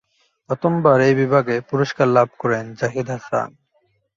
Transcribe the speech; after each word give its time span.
প্রথমবার 0.49 0.97
এই 1.01 1.15
বিভাগে 1.15 1.55
পুরস্কার 1.69 2.07
লাভ 2.07 2.29
করেন 2.39 2.65
জাহিদ 2.79 3.07
হাসান। 3.09 3.49